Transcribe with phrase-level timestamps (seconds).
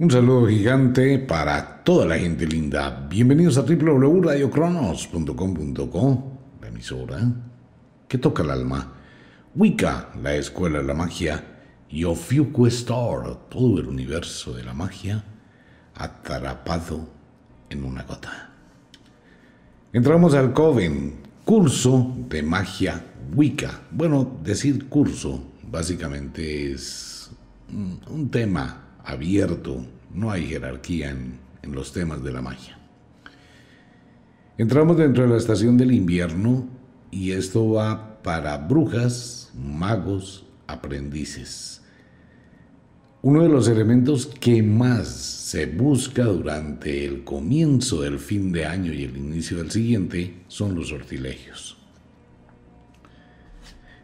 [0.00, 3.04] Un saludo gigante para toda la gente linda.
[3.10, 7.18] Bienvenidos a www.radiocronos.com.co, la emisora
[8.06, 8.92] que toca el alma.
[9.56, 11.44] Wicca, la escuela de la magia.
[11.88, 15.24] Y Ofiuco Star, todo el universo de la magia
[15.96, 17.08] atrapado
[17.68, 18.52] en una gota.
[19.92, 23.04] Entramos al Coven, curso de magia
[23.34, 23.80] Wicca.
[23.90, 27.32] Bueno, decir curso básicamente es
[27.68, 32.78] un tema abierto, no hay jerarquía en, en los temas de la magia.
[34.56, 36.68] Entramos dentro de la estación del invierno
[37.10, 41.82] y esto va para brujas, magos, aprendices.
[43.22, 48.92] Uno de los elementos que más se busca durante el comienzo del fin de año
[48.92, 51.76] y el inicio del siguiente son los sortilegios.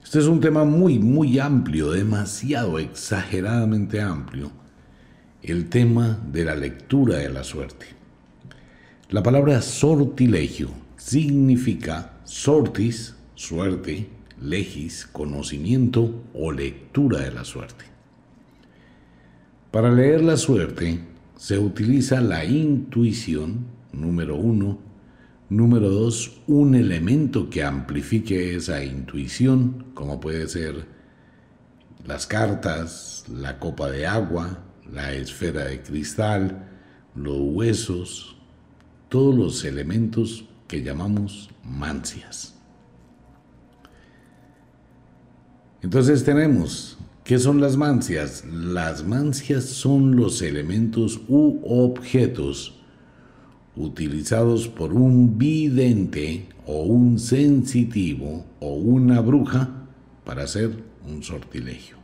[0.02, 4.50] Este es un tema muy, muy amplio, demasiado exageradamente amplio,
[5.44, 7.86] el tema de la lectura de la suerte.
[9.10, 14.08] La palabra sortilegio significa sortis, suerte,
[14.40, 17.84] legis, conocimiento o lectura de la suerte.
[19.70, 21.00] Para leer la suerte
[21.36, 24.78] se utiliza la intuición, número uno,
[25.50, 30.86] Número dos, un elemento que amplifique esa intuición, como puede ser
[32.06, 36.68] las cartas, la copa de agua, la esfera de cristal,
[37.14, 38.36] los huesos,
[39.08, 42.54] todos los elementos que llamamos mancias.
[45.82, 48.44] Entonces tenemos, ¿qué son las mancias?
[48.46, 52.80] Las mancias son los elementos u objetos
[53.76, 59.68] utilizados por un vidente o un sensitivo o una bruja
[60.24, 62.03] para hacer un sortilegio.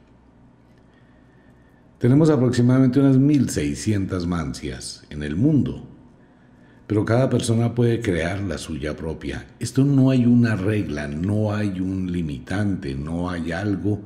[2.00, 5.86] Tenemos aproximadamente unas 1600 mancias en el mundo,
[6.86, 9.48] pero cada persona puede crear la suya propia.
[9.58, 14.00] Esto no hay una regla, no hay un limitante, no hay algo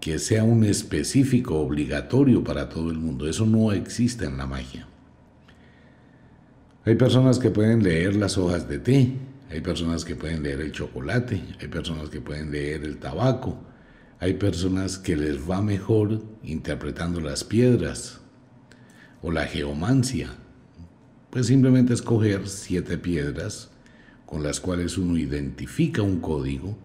[0.00, 3.28] que sea un específico obligatorio para todo el mundo.
[3.28, 4.88] Eso no existe en la magia.
[6.86, 9.12] Hay personas que pueden leer las hojas de té,
[9.50, 13.58] hay personas que pueden leer el chocolate, hay personas que pueden leer el tabaco,
[14.20, 18.20] hay personas que les va mejor interpretando las piedras
[19.22, 20.28] o la geomancia.
[21.30, 23.70] Pues simplemente escoger siete piedras
[24.26, 26.76] con las cuales uno identifica un código,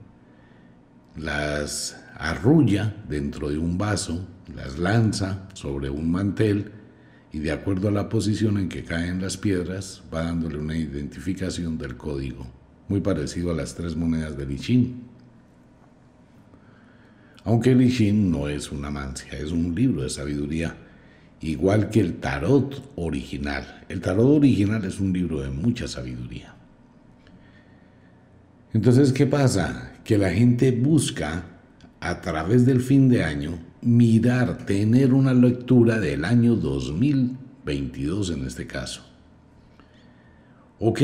[1.18, 4.26] las arrulla dentro de un vaso,
[4.56, 6.72] las lanza sobre un mantel
[7.34, 11.78] y de acuerdo a la posición en que caen las piedras va dándole una identificación
[11.78, 12.48] del código,
[12.88, 15.15] muy parecido a las tres monedas de Lichin.
[17.46, 20.76] Aunque Lichin no es una mancia, es un libro de sabiduría,
[21.42, 23.86] igual que el tarot original.
[23.88, 26.56] El tarot original es un libro de mucha sabiduría.
[28.74, 29.94] Entonces, ¿qué pasa?
[30.04, 31.46] Que la gente busca
[32.00, 38.66] a través del fin de año mirar, tener una lectura del año 2022 en este
[38.66, 39.04] caso.
[40.80, 41.02] Ok,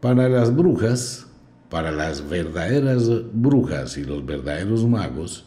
[0.00, 1.26] para las brujas,
[1.70, 5.44] para las verdaderas brujas y los verdaderos magos,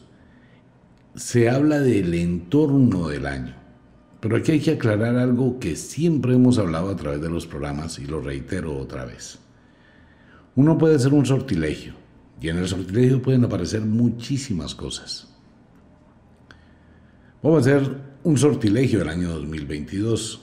[1.16, 3.55] se habla del entorno del año.
[4.19, 8.00] Pero aquí hay que aclarar algo que siempre hemos hablado a través de los programas
[8.00, 9.39] y lo reitero otra vez.
[10.56, 11.94] Uno puede ser un sortilegio,
[12.41, 15.27] y en el sortilegio pueden aparecer muchísimas cosas.
[17.41, 20.41] Vamos a hacer un sortilegio del año 2022.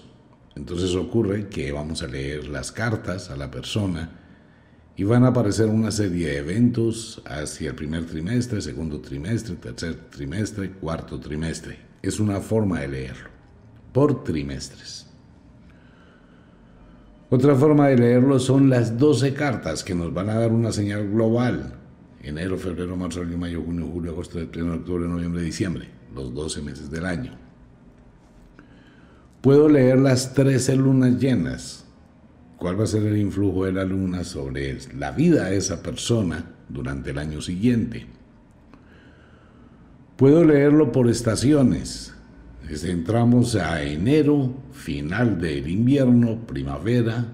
[0.56, 4.23] Entonces ocurre que vamos a leer las cartas a la persona
[4.96, 9.94] y van a aparecer una serie de eventos hacia el primer trimestre, segundo trimestre, tercer
[10.10, 11.78] trimestre, cuarto trimestre.
[12.02, 13.28] Es una forma de leerlo,
[13.92, 15.06] por trimestres.
[17.30, 21.10] Otra forma de leerlo son las 12 cartas que nos van a dar una señal
[21.10, 21.80] global
[22.24, 26.90] enero, febrero, marzo, abril, mayo, junio, julio, agosto, septiembre, octubre, noviembre, diciembre, los 12 meses
[26.90, 27.32] del año.
[29.40, 31.83] Puedo leer las 13 lunas llenas.
[32.58, 36.52] ¿Cuál va a ser el influjo de la luna sobre la vida de esa persona
[36.68, 38.06] durante el año siguiente?
[40.16, 42.14] Puedo leerlo por estaciones.
[42.68, 47.26] Entramos a enero, final del invierno, primavera,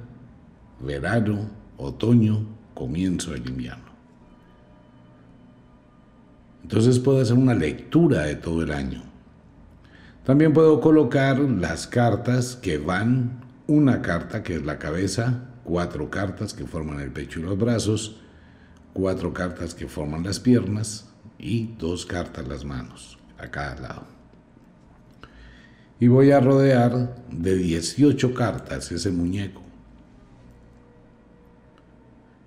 [0.81, 3.91] verano, otoño, comienzo del invierno.
[6.63, 9.03] Entonces puedo hacer una lectura de todo el año.
[10.25, 13.41] También puedo colocar las cartas que van,
[13.71, 18.17] una carta que es la cabeza, cuatro cartas que forman el pecho y los brazos,
[18.93, 21.09] cuatro cartas que forman las piernas
[21.39, 24.07] y dos cartas las manos a cada lado.
[26.01, 29.63] y voy a rodear de 18 cartas ese muñeco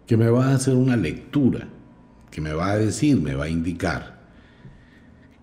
[0.05, 1.69] que me va a hacer una lectura,
[2.31, 4.19] que me va a decir, me va a indicar.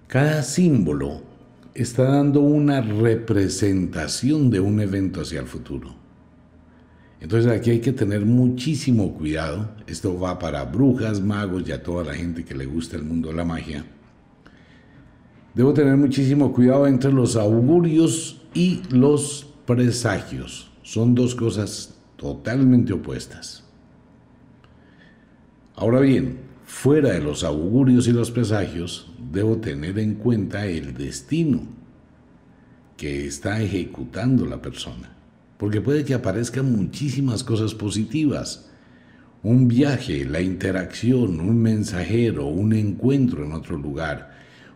[0.08, 1.29] Cada símbolo
[1.74, 5.94] está dando una representación de un evento hacia el futuro.
[7.20, 9.70] Entonces aquí hay que tener muchísimo cuidado.
[9.86, 13.28] Esto va para brujas, magos y a toda la gente que le gusta el mundo
[13.28, 13.84] de la magia.
[15.54, 20.70] Debo tener muchísimo cuidado entre los augurios y los presagios.
[20.82, 23.64] Son dos cosas totalmente opuestas.
[25.76, 31.62] Ahora bien, fuera de los augurios y los presagios, debo tener en cuenta el destino
[32.96, 35.16] que está ejecutando la persona.
[35.56, 38.70] Porque puede que aparezcan muchísimas cosas positivas.
[39.42, 44.32] Un viaje, la interacción, un mensajero, un encuentro en otro lugar,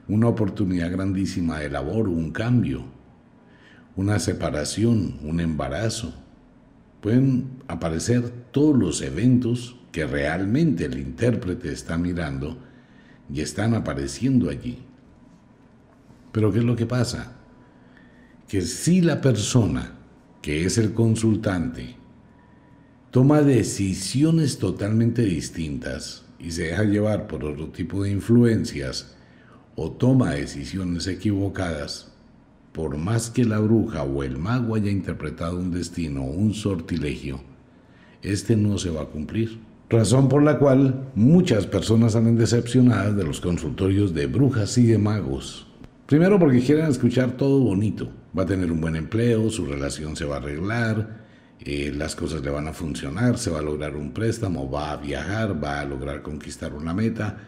[0.09, 2.85] una oportunidad grandísima de labor, un cambio,
[3.97, 6.15] una separación, un embarazo.
[7.01, 12.59] Pueden aparecer todos los eventos que realmente el intérprete está mirando
[13.33, 14.79] y están apareciendo allí.
[16.33, 17.33] Pero ¿qué es lo que pasa?
[18.49, 19.93] Que si la persona
[20.43, 21.97] que es el consultante
[23.11, 29.15] toma decisiones totalmente distintas y se deja llevar por otro tipo de influencias
[29.77, 32.13] o toma decisiones equivocadas,
[32.73, 37.41] por más que la bruja o el mago haya interpretado un destino o un sortilegio,
[38.21, 39.61] este no se va a cumplir.
[39.95, 44.99] Razón por la cual muchas personas salen decepcionadas de los consultorios de brujas y de
[44.99, 45.69] magos.
[46.07, 48.09] Primero porque quieren escuchar todo bonito.
[48.37, 51.25] Va a tener un buen empleo, su relación se va a arreglar,
[51.61, 54.97] eh, las cosas le van a funcionar, se va a lograr un préstamo, va a
[54.97, 57.39] viajar, va a lograr conquistar una meta,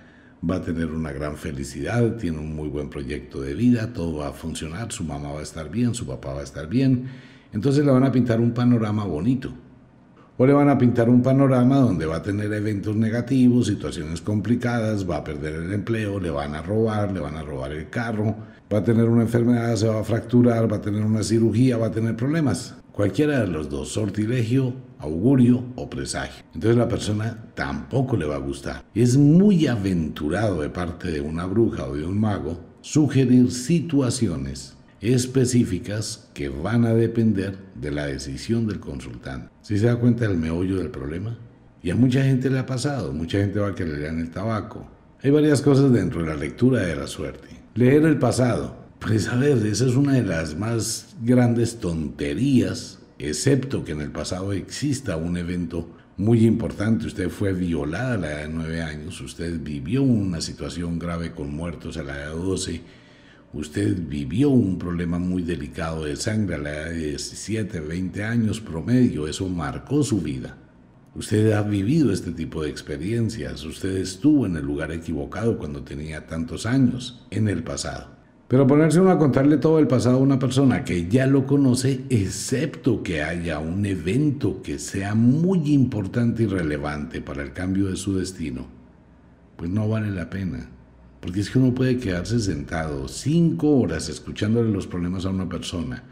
[0.48, 4.28] va a tener una gran felicidad, tiene un muy buen proyecto de vida, todo va
[4.28, 7.06] a funcionar, su mamá va a estar bien, su papá va a estar bien.
[7.52, 9.65] Entonces le van a pintar un panorama bonito
[10.38, 15.08] o le van a pintar un panorama donde va a tener eventos negativos, situaciones complicadas,
[15.08, 18.36] va a perder el empleo, le van a robar, le van a robar el carro,
[18.72, 21.86] va a tener una enfermedad, se va a fracturar, va a tener una cirugía, va
[21.86, 22.74] a tener problemas.
[22.92, 26.44] Cualquiera de los dos, sortilegio, augurio o presagio.
[26.54, 28.84] Entonces la persona tampoco le va a gustar.
[28.94, 36.28] Es muy aventurado de parte de una bruja o de un mago sugerir situaciones específicas
[36.34, 39.50] que van a depender de la decisión del consultante.
[39.62, 41.38] Si se da cuenta del meollo del problema?
[41.82, 44.30] Y a mucha gente le ha pasado, mucha gente va a que le lean el
[44.30, 44.88] tabaco.
[45.22, 47.48] Hay varias cosas dentro de la lectura de la suerte.
[47.74, 48.86] Leer el pasado.
[48.98, 54.10] Pues a ver, esa es una de las más grandes tonterías, excepto que en el
[54.10, 57.06] pasado exista un evento muy importante.
[57.06, 61.54] Usted fue violada a la edad de 9 años, usted vivió una situación grave con
[61.54, 62.80] muertos a la edad de 12
[63.52, 68.60] Usted vivió un problema muy delicado de sangre a la edad de 17, 20 años
[68.60, 70.56] promedio, eso marcó su vida.
[71.14, 76.26] Usted ha vivido este tipo de experiencias, usted estuvo en el lugar equivocado cuando tenía
[76.26, 78.08] tantos años, en el pasado.
[78.48, 82.04] Pero ponerse uno a contarle todo el pasado a una persona que ya lo conoce,
[82.10, 87.96] excepto que haya un evento que sea muy importante y relevante para el cambio de
[87.96, 88.66] su destino,
[89.56, 90.68] pues no vale la pena.
[91.26, 96.04] Porque es que uno puede quedarse sentado cinco horas escuchándole los problemas a una persona,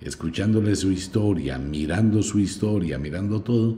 [0.00, 3.76] escuchándole su historia, mirando su historia, mirando todo,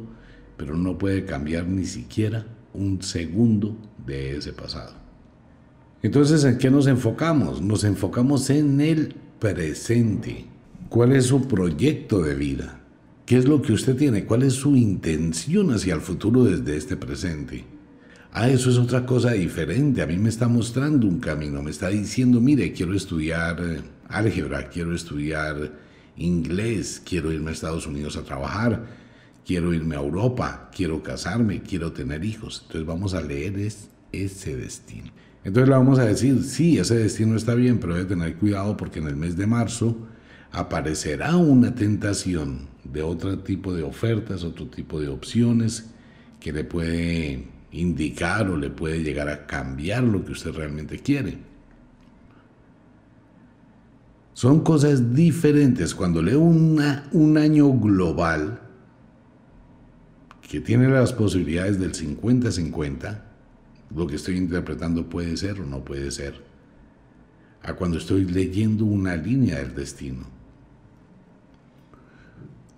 [0.56, 4.94] pero no puede cambiar ni siquiera un segundo de ese pasado.
[6.02, 7.60] Entonces, ¿en qué nos enfocamos?
[7.60, 10.46] Nos enfocamos en el presente.
[10.88, 12.80] ¿Cuál es su proyecto de vida?
[13.26, 14.24] ¿Qué es lo que usted tiene?
[14.24, 17.66] ¿Cuál es su intención hacia el futuro desde este presente?
[18.32, 20.02] Ah, eso es otra cosa diferente.
[20.02, 21.62] A mí me está mostrando un camino.
[21.62, 25.72] Me está diciendo, mire, quiero estudiar eh, álgebra, quiero estudiar
[26.16, 28.84] inglés, quiero irme a Estados Unidos a trabajar,
[29.44, 32.60] quiero irme a Europa, quiero casarme, quiero tener hijos.
[32.62, 33.56] Entonces vamos a leer
[34.12, 35.10] ese destino.
[35.42, 39.00] Entonces le vamos a decir, sí, ese destino está bien, pero debe tener cuidado porque
[39.00, 39.96] en el mes de marzo
[40.52, 45.90] aparecerá una tentación de otro tipo de ofertas, otro tipo de opciones
[46.38, 51.38] que le puede indicar o le puede llegar a cambiar lo que usted realmente quiere.
[54.34, 55.94] Son cosas diferentes.
[55.94, 58.60] Cuando leo una, un año global
[60.40, 63.22] que tiene las posibilidades del 50-50,
[63.94, 66.42] lo que estoy interpretando puede ser o no puede ser,
[67.62, 70.39] a cuando estoy leyendo una línea del destino.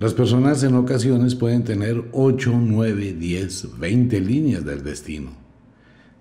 [0.02, 5.30] Las personas en ocasiones pueden tener 8, 9, 10, 20 líneas del destino.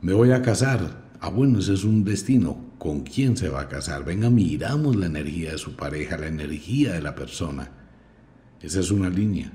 [0.01, 1.09] Me voy a casar.
[1.19, 2.69] Ah, bueno, ese es un destino.
[2.77, 4.05] con quién se va a casar.
[4.05, 7.71] Venga, miramos la energía de su pareja, la energía de la persona.
[8.61, 9.51] Esa es una línea.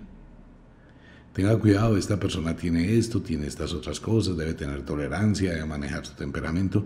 [1.33, 6.05] Tenga cuidado, esta persona tiene esto, tiene estas otras cosas, debe tener tolerancia, debe manejar
[6.05, 6.85] su temperamento.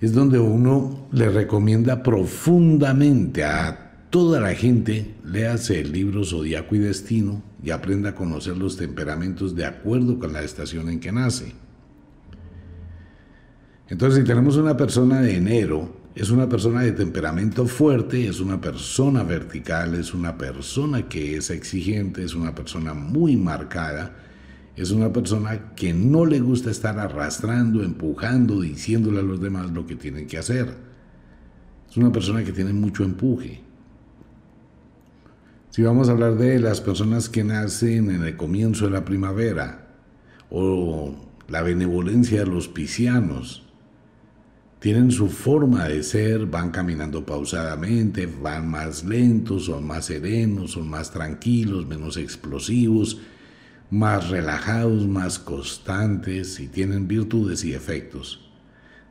[0.00, 6.80] Es donde uno le recomienda profundamente a toda la gente, léase el libro Zodíaco y
[6.80, 11.54] Destino y aprenda a conocer los temperamentos de acuerdo con la estación en que nace.
[13.88, 18.60] Entonces, si tenemos una persona de enero, es una persona de temperamento fuerte, es una
[18.60, 24.16] persona vertical, es una persona que es exigente, es una persona muy marcada,
[24.76, 29.86] es una persona que no le gusta estar arrastrando, empujando, diciéndole a los demás lo
[29.86, 30.74] que tienen que hacer.
[31.88, 33.69] Es una persona que tiene mucho empuje.
[35.70, 39.86] Si vamos a hablar de las personas que nacen en el comienzo de la primavera
[40.50, 41.14] o
[41.46, 43.62] la benevolencia de los piscianos,
[44.80, 50.90] tienen su forma de ser, van caminando pausadamente, van más lentos, son más serenos, son
[50.90, 53.20] más tranquilos, menos explosivos,
[53.90, 58.49] más relajados, más constantes y tienen virtudes y efectos.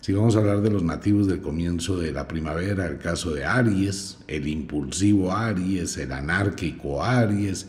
[0.01, 3.43] Si vamos a hablar de los nativos del comienzo de la primavera, el caso de
[3.43, 7.67] Aries, el impulsivo Aries, el anárquico Aries,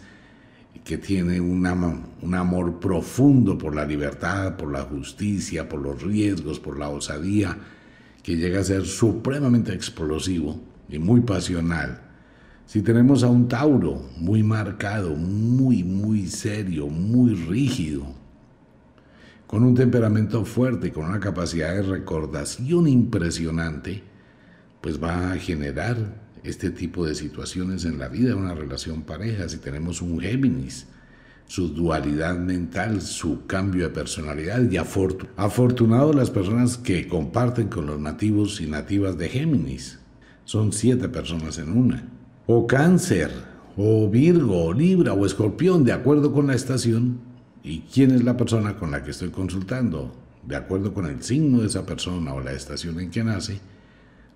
[0.85, 6.79] que tiene un amor profundo por la libertad, por la justicia, por los riesgos, por
[6.79, 7.57] la osadía,
[8.23, 12.01] que llega a ser supremamente explosivo y muy pasional.
[12.65, 18.20] Si tenemos a un Tauro muy marcado, muy, muy serio, muy rígido,
[19.51, 24.01] con un temperamento fuerte, con una capacidad de recordación impresionante,
[24.81, 25.97] pues va a generar
[26.45, 29.49] este tipo de situaciones en la vida una relación pareja.
[29.49, 30.87] Si tenemos un Géminis,
[31.49, 37.99] su dualidad mental, su cambio de personalidad y afortunado las personas que comparten con los
[37.99, 39.99] nativos y nativas de Géminis.
[40.45, 42.09] Son siete personas en una.
[42.47, 43.33] O cáncer,
[43.77, 47.30] o Virgo, o Libra, o Escorpión, de acuerdo con la estación
[47.63, 50.15] y quién es la persona con la que estoy consultando.
[50.47, 53.61] De acuerdo con el signo de esa persona o la estación en que nace,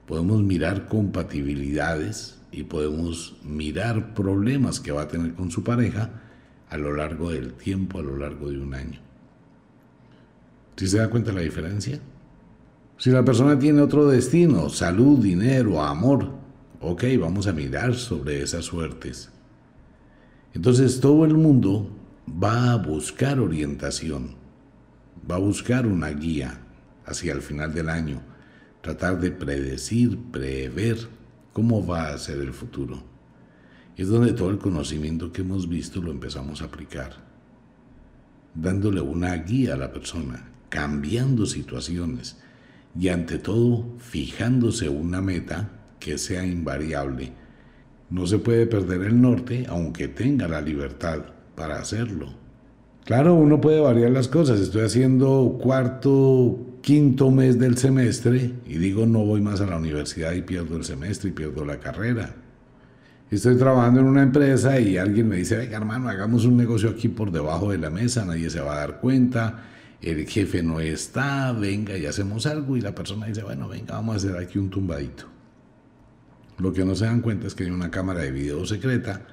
[0.06, 6.10] podemos mirar compatibilidades y podemos mirar problemas que va a tener con su pareja
[6.68, 9.00] a lo largo del tiempo, a lo largo de un año.
[10.76, 11.98] ¿Si se da cuenta la diferencia?
[12.98, 16.30] Si la persona tiene otro destino, salud, dinero, amor,
[16.80, 19.30] ok, vamos a mirar sobre esas suertes.
[20.52, 21.88] Entonces todo el mundo
[22.28, 24.36] va a buscar orientación,
[25.30, 26.60] va a buscar una guía
[27.06, 28.22] hacia el final del año,
[28.80, 30.98] tratar de predecir, prever
[31.52, 33.14] cómo va a ser el futuro
[33.96, 37.12] es donde todo el conocimiento que hemos visto lo empezamos a aplicar,
[38.54, 42.36] dándole una guía a la persona, cambiando situaciones
[42.98, 47.32] y ante todo fijándose una meta que sea invariable.
[48.10, 51.22] No se puede perder el norte aunque tenga la libertad
[51.54, 52.32] para hacerlo.
[53.04, 54.60] Claro, uno puede variar las cosas.
[54.60, 60.32] Estoy haciendo cuarto, quinto mes del semestre y digo no voy más a la universidad
[60.32, 62.34] y pierdo el semestre y pierdo la carrera
[63.34, 67.08] estoy trabajando en una empresa y alguien me dice, venga hermano, hagamos un negocio aquí
[67.08, 69.64] por debajo de la mesa, nadie se va a dar cuenta,
[70.00, 74.14] el jefe no está, venga y hacemos algo y la persona dice, bueno, venga, vamos
[74.14, 75.24] a hacer aquí un tumbadito.
[76.58, 79.26] Lo que no se dan cuenta es que hay una cámara de video secreta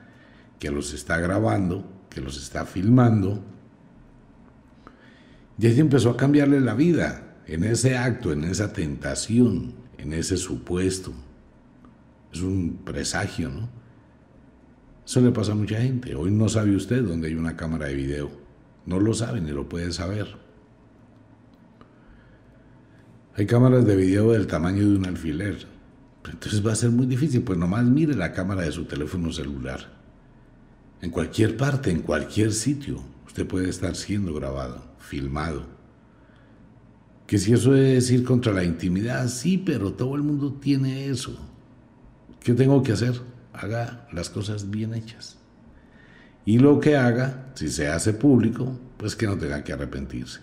[0.60, 3.42] que los está grabando, que los está filmando.
[5.58, 10.38] Y ahí empezó a cambiarle la vida en ese acto, en esa tentación, en ese
[10.38, 11.14] supuesto.
[12.32, 13.70] Es un presagio, ¿no?
[15.06, 16.16] Eso le pasa a mucha gente.
[16.16, 18.32] Hoy no sabe usted dónde hay una cámara de video.
[18.86, 20.28] No lo sabe ni lo puede saber.
[23.36, 25.66] Hay cámaras de video del tamaño de un alfiler.
[26.30, 30.01] Entonces va a ser muy difícil, pues nomás mire la cámara de su teléfono celular.
[31.02, 35.64] En cualquier parte, en cualquier sitio, usted puede estar siendo grabado, filmado.
[37.28, 41.38] Que si eso es ir contra la intimidad, sí, pero todo el mundo tiene eso.
[42.42, 43.22] ¿Qué tengo que hacer?
[43.54, 45.38] haga las cosas bien hechas.
[46.46, 50.40] Y lo que haga, si se hace público, pues que no tenga que arrepentirse.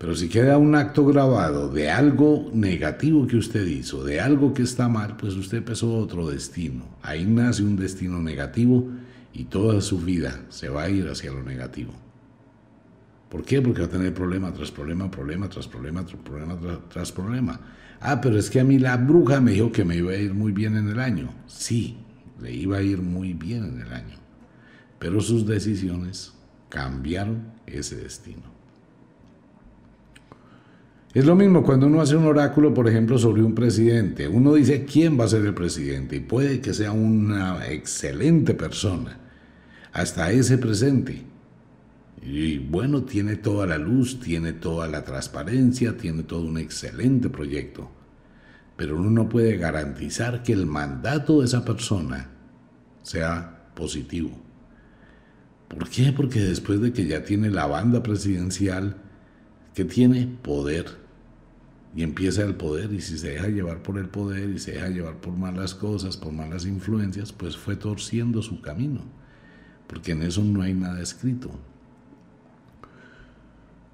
[0.00, 4.62] Pero si queda un acto grabado de algo negativo que usted hizo, de algo que
[4.62, 6.84] está mal, pues usted empezó otro destino.
[7.02, 8.88] Ahí nace un destino negativo
[9.34, 11.92] y toda su vida se va a ir hacia lo negativo.
[13.28, 13.60] ¿Por qué?
[13.60, 17.60] Porque va a tener problema tras problema, problema tras problema, tras problema tras, problema.
[18.00, 20.32] Ah, pero es que a mí la bruja me dijo que me iba a ir
[20.32, 21.28] muy bien en el año.
[21.46, 21.98] Sí,
[22.40, 24.16] le iba a ir muy bien en el año.
[24.98, 26.32] Pero sus decisiones
[26.70, 28.59] cambiaron ese destino.
[31.12, 34.28] Es lo mismo cuando uno hace un oráculo, por ejemplo, sobre un presidente.
[34.28, 39.18] Uno dice quién va a ser el presidente y puede que sea una excelente persona,
[39.92, 41.24] hasta ese presente.
[42.22, 47.90] Y bueno, tiene toda la luz, tiene toda la transparencia, tiene todo un excelente proyecto.
[48.76, 52.30] Pero uno no puede garantizar que el mandato de esa persona
[53.02, 54.30] sea positivo.
[55.66, 56.12] ¿Por qué?
[56.12, 58.96] Porque después de que ya tiene la banda presidencial,
[59.74, 60.99] que tiene poder,
[61.94, 64.88] y empieza el poder y si se deja llevar por el poder y se deja
[64.88, 69.00] llevar por malas cosas, por malas influencias, pues fue torciendo su camino,
[69.86, 71.50] porque en eso no hay nada escrito.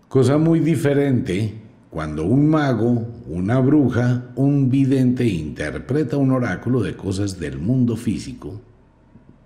[0.08, 7.40] Cosa muy diferente cuando un mago, una bruja, un vidente interpreta un oráculo de cosas
[7.40, 8.60] del mundo físico,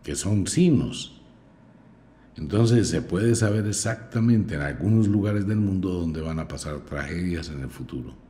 [0.02, 1.21] que son signos.
[2.37, 7.50] Entonces se puede saber exactamente en algunos lugares del mundo donde van a pasar tragedias
[7.50, 8.29] en el futuro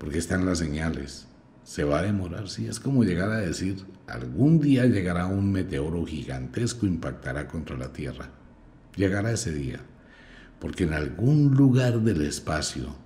[0.00, 1.28] porque están las señales.
[1.62, 6.06] Se va a demorar, sí, es como llegar a decir, algún día llegará un meteoro
[6.06, 8.30] gigantesco, impactará contra la Tierra.
[8.96, 9.78] Llegará ese día,
[10.58, 12.96] porque en algún lugar del espacio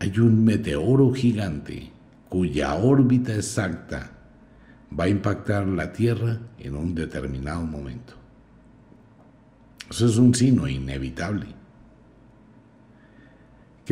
[0.00, 1.92] hay un meteoro gigante
[2.28, 4.10] cuya órbita exacta
[4.98, 8.14] va a impactar la Tierra en un determinado momento.
[9.88, 11.61] Eso es un signo inevitable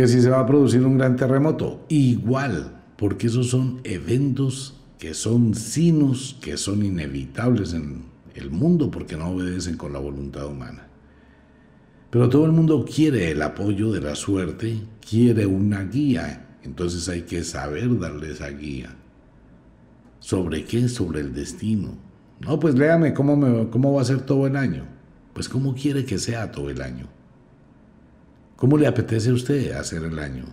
[0.00, 5.12] que si se va a producir un gran terremoto, igual, porque esos son eventos que
[5.12, 8.04] son sinos, que son inevitables en
[8.35, 10.88] el mundo porque no obedecen con la voluntad humana.
[12.09, 17.21] Pero todo el mundo quiere el apoyo de la suerte, quiere una guía, entonces hay
[17.21, 18.97] que saber darle esa guía.
[20.19, 20.88] ¿Sobre qué?
[20.88, 21.99] Sobre el destino.
[22.40, 24.87] No, pues léame cómo, cómo va a ser todo el año.
[25.35, 27.20] Pues cómo quiere que sea todo el año.
[28.61, 30.45] ¿Cómo le apetece a usted hacer el año?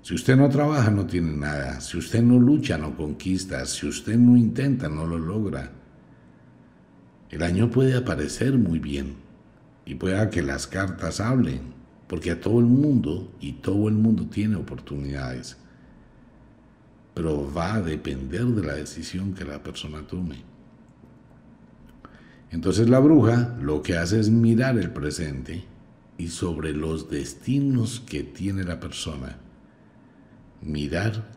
[0.00, 1.82] Si usted no trabaja, no tiene nada.
[1.82, 3.66] Si usted no lucha, no conquista.
[3.66, 5.70] Si usted no intenta, no lo logra.
[7.28, 9.16] El año puede aparecer muy bien
[9.84, 11.74] y pueda que las cartas hablen,
[12.06, 15.58] porque a todo el mundo y todo el mundo tiene oportunidades.
[17.12, 20.36] Pero va a depender de la decisión que la persona tome.
[22.50, 25.73] Entonces la bruja lo que hace es mirar el presente
[26.18, 29.38] y sobre los destinos que tiene la persona.
[30.62, 31.30] Mirar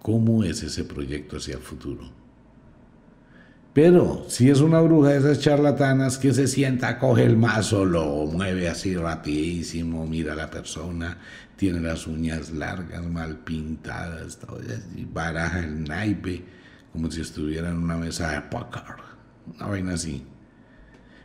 [0.00, 2.10] cómo es ese proyecto hacia el futuro.
[3.72, 8.26] Pero si es una bruja de esas charlatanas que se sienta, coge el mazo, lo
[8.26, 11.18] mueve así rapidísimo, mira a la persona,
[11.56, 14.38] tiene las uñas largas, mal pintadas,
[15.12, 16.44] baraja el naipe
[16.92, 18.82] como si estuviera en una mesa de póker,
[19.54, 20.22] una vaina así.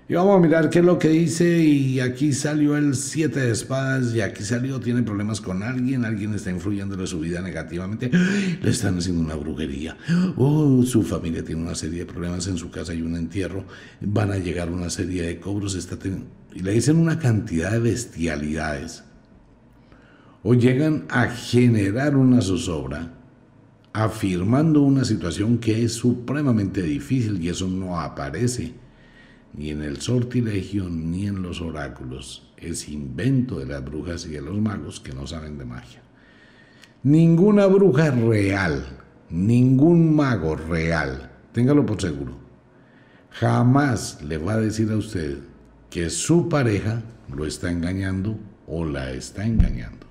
[0.09, 3.51] Y vamos a mirar qué es lo que dice y aquí salió el 7 de
[3.51, 8.09] espadas y aquí salió, tiene problemas con alguien, alguien está influyendo en su vida negativamente,
[8.61, 9.97] le están haciendo una brujería,
[10.37, 13.65] oh, su familia tiene una serie de problemas, en su casa hay un entierro,
[13.99, 15.97] van a llegar una serie de cobros, está
[16.53, 19.03] y le dicen una cantidad de bestialidades.
[20.41, 23.13] O llegan a generar una zozobra
[23.91, 28.86] afirmando una situación que es supremamente difícil y eso no aparece
[29.57, 32.53] ni en el sortilegio ni en los oráculos.
[32.57, 36.01] Es invento de las brujas y de los magos que no saben de magia.
[37.03, 38.85] Ninguna bruja real,
[39.29, 42.33] ningún mago real, téngalo por seguro,
[43.31, 45.37] jamás le va a decir a usted
[45.89, 47.01] que su pareja
[47.33, 50.07] lo está engañando o la está engañando.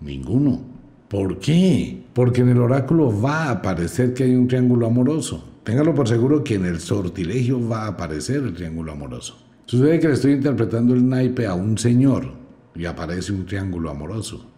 [0.00, 0.60] Ninguno.
[1.08, 2.04] ¿Por qué?
[2.12, 5.47] Porque en el oráculo va a aparecer que hay un triángulo amoroso.
[5.68, 9.36] Téngalo por seguro que en el sortilegio va a aparecer el triángulo amoroso.
[9.66, 12.32] Sucede que le estoy interpretando el naipe a un señor
[12.74, 14.50] y aparece un triángulo amoroso.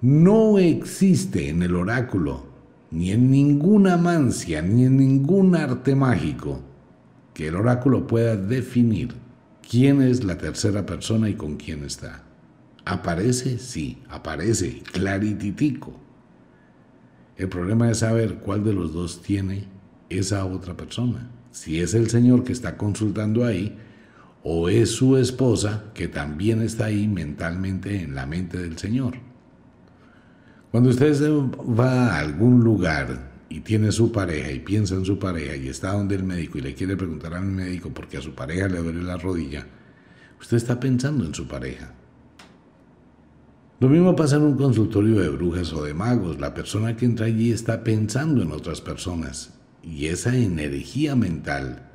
[0.00, 2.46] No existe en el oráculo,
[2.90, 6.62] ni en ninguna mancia, ni en ningún arte mágico,
[7.34, 9.12] que el oráculo pueda definir
[9.70, 12.22] quién es la tercera persona y con quién está.
[12.86, 15.92] Aparece, sí, aparece, clarititico.
[17.36, 19.73] El problema es saber cuál de los dos tiene
[20.18, 21.30] esa otra persona.
[21.50, 23.78] Si es el Señor que está consultando ahí,
[24.42, 29.14] o es su esposa que también está ahí mentalmente en la mente del Señor.
[30.70, 31.14] Cuando usted
[31.78, 35.92] va a algún lugar y tiene su pareja y piensa en su pareja y está
[35.92, 39.02] donde el médico y le quiere preguntar al médico porque a su pareja le duele
[39.02, 39.66] la rodilla,
[40.38, 41.94] usted está pensando en su pareja.
[43.80, 46.38] Lo mismo pasa en un consultorio de brujas o de magos.
[46.38, 51.90] La persona que entra allí está pensando en otras personas y esa energía mental,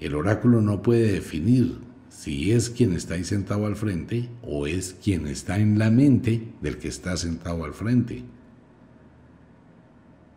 [0.00, 4.96] el oráculo no puede definir si es quien está ahí sentado al frente o es
[5.02, 8.24] quien está en la mente del que está sentado al frente.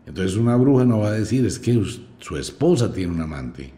[0.06, 1.82] Entonces una bruja no va a decir es que
[2.18, 3.72] su esposa tiene un amante.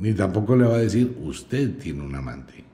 [0.00, 2.64] Ni tampoco le va a decir usted tiene un amante.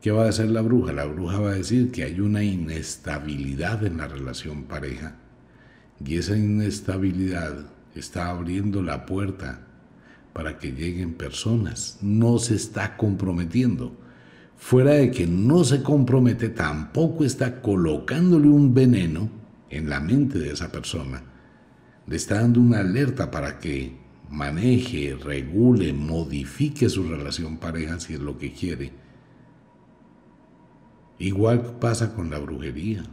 [0.00, 0.92] ¿Qué va a hacer la bruja?
[0.92, 5.16] La bruja va a decir que hay una inestabilidad en la relación pareja.
[6.04, 9.60] Y esa inestabilidad está abriendo la puerta
[10.32, 11.98] para que lleguen personas.
[12.00, 13.96] No se está comprometiendo.
[14.56, 19.30] Fuera de que no se compromete, tampoco está colocándole un veneno
[19.70, 21.22] en la mente de esa persona.
[22.06, 23.96] Le está dando una alerta para que
[24.30, 28.92] maneje, regule, modifique su relación pareja si es lo que quiere.
[31.18, 33.04] Igual pasa con la brujería.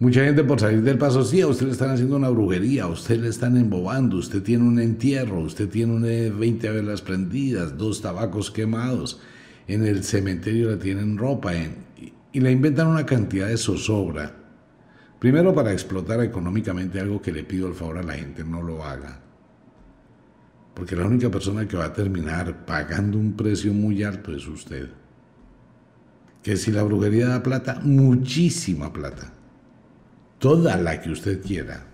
[0.00, 2.88] Mucha gente por salir del paso, sí, a usted le están haciendo una brujería, a
[2.88, 8.50] usted le están embobando, usted tiene un entierro, usted tiene 20 velas prendidas, dos tabacos
[8.50, 9.20] quemados,
[9.68, 14.34] en el cementerio le tienen ropa y le inventan una cantidad de zozobra.
[15.20, 18.84] Primero para explotar económicamente algo que le pido al favor a la gente, no lo
[18.84, 19.20] haga.
[20.74, 24.88] Porque la única persona que va a terminar pagando un precio muy alto es usted.
[26.42, 29.33] Que si la brujería da plata, muchísima plata
[30.38, 31.86] toda la que usted quiera.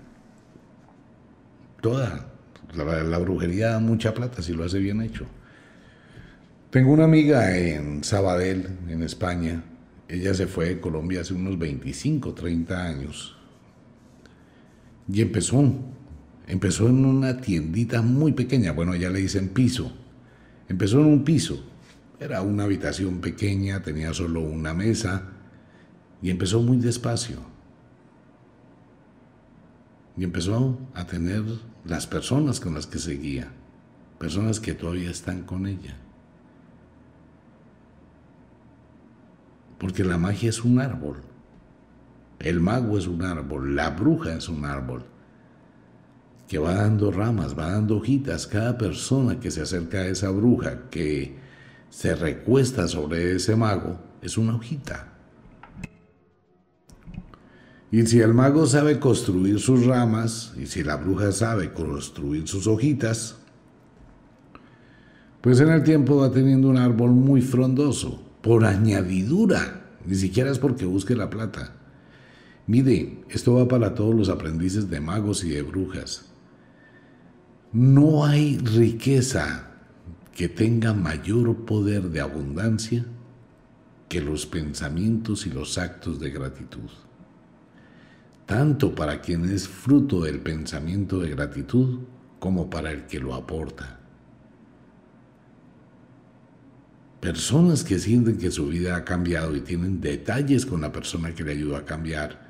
[1.80, 2.26] Toda.
[2.74, 5.26] La, brujería da mucha plata si lo hace bien hecho.
[6.70, 9.64] Tengo una amiga en Sabadell, en España.
[10.08, 13.36] Ella se fue de Colombia hace unos 25, 30 años.
[15.08, 15.64] Y empezó.
[16.46, 18.72] Empezó en una tiendita muy pequeña.
[18.72, 19.92] Bueno, ella le dicen piso.
[20.68, 21.64] Empezó en un piso.
[22.20, 25.24] Era una habitación pequeña, tenía solo una mesa.
[26.22, 27.49] Y empezó muy despacio
[30.20, 31.42] y empezó a tener
[31.82, 33.50] las personas con las que seguía,
[34.18, 35.96] personas que todavía están con ella.
[39.78, 41.22] Porque la magia es un árbol,
[42.38, 45.06] el mago es un árbol, la bruja es un árbol,
[46.46, 48.46] que va dando ramas, va dando hojitas.
[48.46, 51.38] Cada persona que se acerca a esa bruja, que
[51.88, 55.09] se recuesta sobre ese mago, es una hojita.
[57.92, 62.68] Y si el mago sabe construir sus ramas, y si la bruja sabe construir sus
[62.68, 63.36] hojitas,
[65.40, 70.58] pues en el tiempo va teniendo un árbol muy frondoso, por añadidura, ni siquiera es
[70.60, 71.74] porque busque la plata.
[72.68, 76.26] Mire, esto va para todos los aprendices de magos y de brujas.
[77.72, 79.66] No hay riqueza
[80.32, 83.04] que tenga mayor poder de abundancia
[84.08, 86.90] que los pensamientos y los actos de gratitud
[88.50, 92.00] tanto para quien es fruto del pensamiento de gratitud
[92.40, 94.00] como para el que lo aporta.
[97.20, 101.44] Personas que sienten que su vida ha cambiado y tienen detalles con la persona que
[101.44, 102.40] le ayudó a cambiar.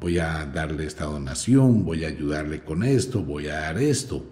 [0.00, 4.26] Voy a darle esta donación, voy a ayudarle con esto, voy a dar esto.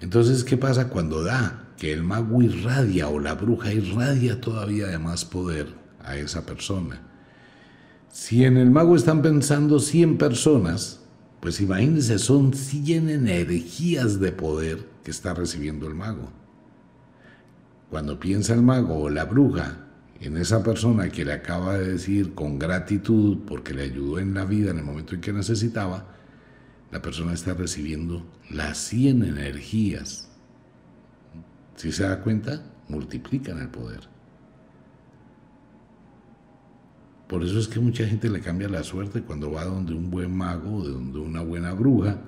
[0.00, 1.68] Entonces, ¿qué pasa cuando da?
[1.76, 7.05] Que el mago irradia o la bruja irradia todavía de más poder a esa persona.
[8.18, 11.00] Si en el mago están pensando 100 personas,
[11.38, 16.30] pues imagínense, son 100 energías de poder que está recibiendo el mago.
[17.90, 19.86] Cuando piensa el mago o la bruja
[20.18, 24.46] en esa persona que le acaba de decir con gratitud porque le ayudó en la
[24.46, 26.06] vida en el momento en que necesitaba,
[26.90, 30.30] la persona está recibiendo las 100 energías.
[31.76, 34.15] Si se da cuenta, multiplican el poder.
[37.28, 40.34] Por eso es que mucha gente le cambia la suerte cuando va donde un buen
[40.34, 42.18] mago, donde una buena bruja,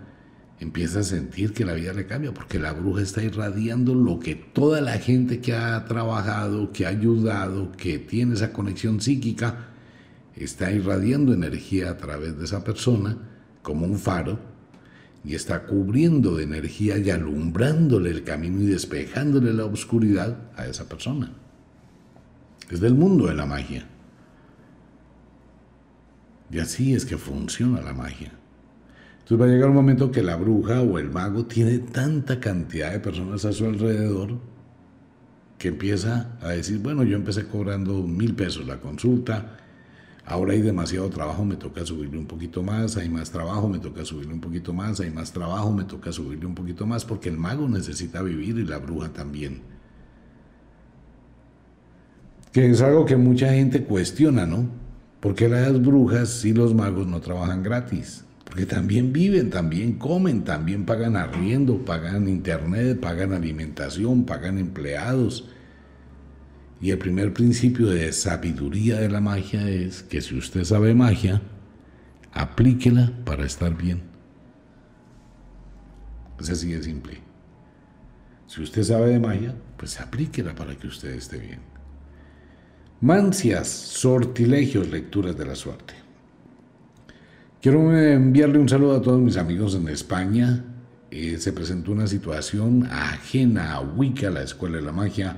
[0.61, 4.35] empieza a sentir que la vida le cambia, porque la bruja está irradiando lo que
[4.35, 9.69] toda la gente que ha trabajado, que ha ayudado, que tiene esa conexión psíquica,
[10.35, 13.17] está irradiando energía a través de esa persona
[13.63, 14.39] como un faro
[15.25, 20.89] y está cubriendo de energía y alumbrándole el camino y despejándole la oscuridad a esa
[20.89, 21.33] persona.
[22.71, 23.87] Es del mundo de la magia.
[26.51, 28.33] Y así es que funciona la magia.
[29.21, 32.93] Entonces va a llegar un momento que la bruja o el mago tiene tanta cantidad
[32.93, 34.39] de personas a su alrededor
[35.59, 39.59] que empieza a decir, bueno, yo empecé cobrando mil pesos la consulta,
[40.25, 44.05] ahora hay demasiado trabajo, me toca subirle un poquito más, hay más trabajo, me toca
[44.05, 47.37] subirle un poquito más, hay más trabajo, me toca subirle un poquito más, porque el
[47.37, 49.61] mago necesita vivir y la bruja también.
[52.53, 54.88] Que es algo que mucha gente cuestiona, ¿no?
[55.21, 58.25] ¿Por qué las brujas y los magos no trabajan gratis?
[58.45, 65.49] Porque también viven, también comen, también pagan arriendo, pagan internet, pagan alimentación, pagan empleados.
[66.81, 71.43] Y el primer principio de sabiduría de la magia es que si usted sabe magia,
[72.33, 74.03] aplíquela para estar bien.
[76.39, 77.19] Es así de simple.
[78.47, 81.78] Si usted sabe de magia, pues aplíquela para que usted esté bien.
[83.01, 85.95] Mancias, sortilegios, lecturas de la suerte.
[87.63, 90.65] Quiero enviarle un saludo a todos mis amigos en España.
[91.13, 95.37] Eh, se presentó una situación ajena a Wicca, la Escuela de la Magia,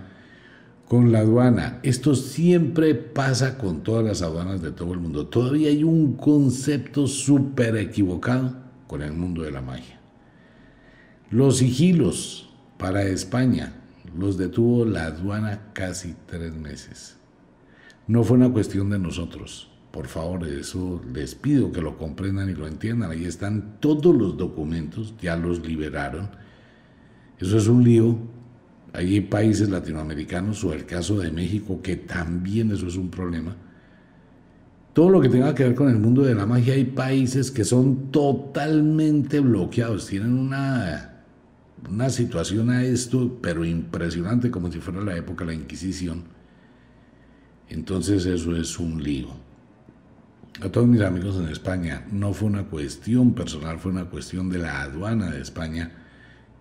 [0.88, 1.81] con la aduana.
[1.83, 5.27] Esto siempre pasa con todas las aduanas de todo el mundo.
[5.27, 10.01] Todavía hay un concepto súper equivocado con el mundo de la magia.
[11.31, 13.75] Los sigilos para España
[14.18, 17.19] los detuvo la aduana casi tres meses.
[18.11, 19.70] No fue una cuestión de nosotros.
[19.90, 23.11] Por favor, eso les pido que lo comprendan y lo entiendan.
[23.11, 26.29] Ahí están todos los documentos, ya los liberaron.
[27.38, 28.18] Eso es un lío
[28.92, 33.57] hay países latinoamericanos o el caso de México que también eso es un problema.
[34.92, 37.64] Todo lo que tenga que ver con el mundo de la magia, hay países que
[37.64, 41.23] son totalmente bloqueados, tienen una,
[41.88, 46.25] una situación a esto, pero impresionante como si fuera la época de la Inquisición.
[47.70, 49.28] Entonces eso es un lío.
[50.61, 54.59] A todos mis amigos en España, no fue una cuestión personal, fue una cuestión de
[54.59, 55.92] la aduana de España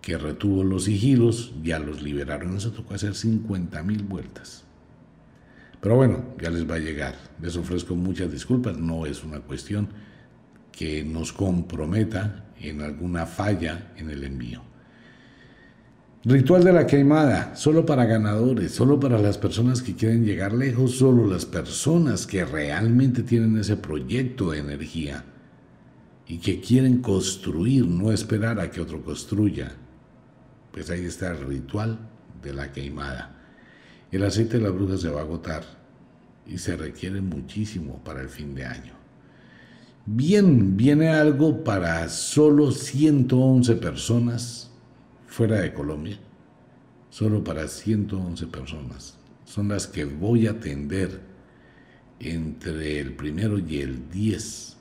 [0.01, 2.55] que retuvo los sigilos, ya los liberaron.
[2.55, 4.63] Eso tocó hacer 50 mil vueltas.
[5.81, 7.15] Pero bueno, ya les va a llegar.
[7.41, 8.77] Les ofrezco muchas disculpas.
[8.77, 9.89] No es una cuestión
[10.71, 14.68] que nos comprometa en alguna falla en el envío.
[16.25, 20.97] Ritual de la queimada, solo para ganadores, solo para las personas que quieren llegar lejos,
[20.97, 25.23] solo las personas que realmente tienen ese proyecto de energía
[26.27, 29.71] y que quieren construir, no esperar a que otro construya,
[30.73, 31.97] pues ahí está el ritual
[32.43, 33.37] de la queimada.
[34.11, 35.63] El aceite de la bruja se va a agotar
[36.45, 38.93] y se requiere muchísimo para el fin de año.
[40.05, 44.68] Bien, viene algo para solo 111 personas
[45.29, 46.19] fuera de Colombia.
[47.09, 49.17] Solo para 111 personas.
[49.45, 51.21] Son las que voy a atender
[52.19, 54.77] entre el primero y el 10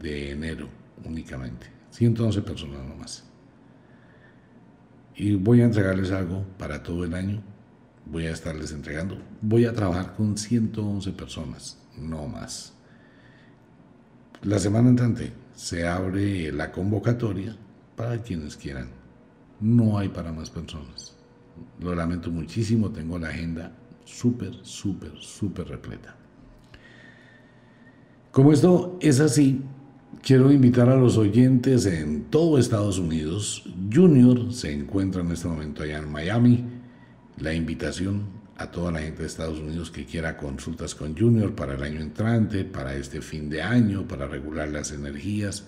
[0.00, 0.68] de enero
[1.04, 1.66] únicamente.
[1.90, 3.24] 111 personas nomás
[5.20, 7.42] y voy a entregarles algo para todo el año.
[8.06, 9.20] Voy a estarles entregando.
[9.42, 12.72] Voy a trabajar con 111 personas, no más.
[14.42, 17.54] La semana entrante se abre la convocatoria
[17.96, 18.99] para quienes quieran.
[19.60, 21.16] No hay para más personas.
[21.80, 23.72] Lo lamento muchísimo, tengo la agenda
[24.04, 26.16] súper, súper, súper repleta.
[28.32, 29.62] Como esto es así,
[30.22, 33.64] Quiero invitar a los oyentes en todo Estados Unidos.
[33.90, 36.64] Junior se encuentra en este momento allá en Miami.
[37.38, 38.26] La invitación
[38.58, 42.00] a toda la gente de Estados Unidos que quiera consultas con Junior para el año
[42.00, 45.66] entrante, para este fin de año, para regular las energías,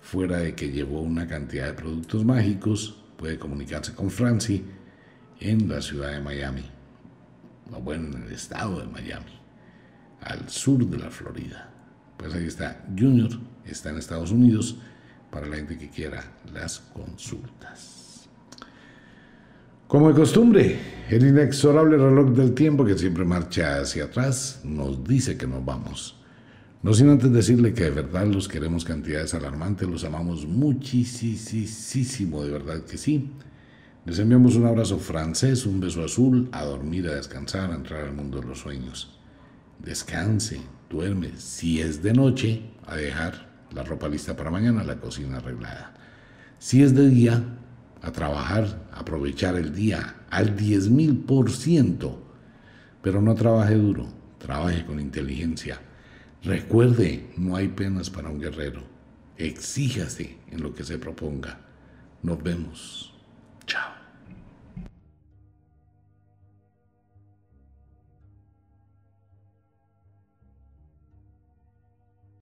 [0.00, 4.64] fuera de que llevó una cantidad de productos mágicos, puede comunicarse con Franci
[5.40, 6.64] en la ciudad de Miami,
[7.70, 9.38] o bueno, en el estado de Miami,
[10.22, 11.70] al sur de la Florida.
[12.16, 13.28] Pues ahí está, Junior
[13.66, 14.78] está en Estados Unidos
[15.30, 18.26] para la gente que quiera las consultas.
[19.86, 20.78] Como de costumbre,
[21.10, 26.19] el inexorable reloj del tiempo que siempre marcha hacia atrás nos dice que nos vamos.
[26.82, 32.50] No sin antes decirle que de verdad los queremos cantidades alarmantes, los amamos muchísimo, de
[32.50, 33.32] verdad que sí.
[34.06, 38.14] Les enviamos un abrazo francés, un beso azul, a dormir, a descansar, a entrar al
[38.14, 39.18] mundo de los sueños.
[39.78, 41.32] Descanse, duerme.
[41.36, 45.92] Si es de noche, a dejar la ropa lista para mañana, la cocina arreglada.
[46.58, 47.44] Si es de día,
[48.00, 52.16] a trabajar, aprovechar el día al 10.000%,
[53.02, 54.06] pero no trabaje duro,
[54.38, 55.78] trabaje con inteligencia.
[56.42, 58.82] Recuerde, no hay penas para un guerrero.
[59.36, 61.60] Exíjase en lo que se proponga.
[62.22, 63.14] Nos vemos.
[63.66, 63.99] Chao.